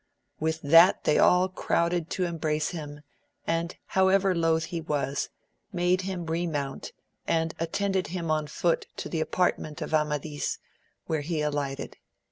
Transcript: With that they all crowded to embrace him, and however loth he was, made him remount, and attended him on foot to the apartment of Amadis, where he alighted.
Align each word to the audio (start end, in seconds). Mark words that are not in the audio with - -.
With 0.39 0.63
that 0.63 1.03
they 1.03 1.19
all 1.19 1.47
crowded 1.47 2.09
to 2.09 2.25
embrace 2.25 2.69
him, 2.69 3.01
and 3.45 3.75
however 3.85 4.33
loth 4.33 4.63
he 4.63 4.81
was, 4.81 5.29
made 5.71 6.01
him 6.01 6.25
remount, 6.25 6.91
and 7.27 7.53
attended 7.59 8.07
him 8.07 8.31
on 8.31 8.47
foot 8.47 8.87
to 8.97 9.09
the 9.09 9.21
apartment 9.21 9.79
of 9.79 9.93
Amadis, 9.93 10.57
where 11.05 11.21
he 11.21 11.43
alighted. 11.43 11.97